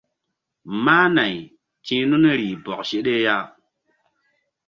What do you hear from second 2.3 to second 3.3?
rih bɔk seɗe.